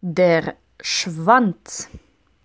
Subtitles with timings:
[0.00, 1.88] Der Schwanz.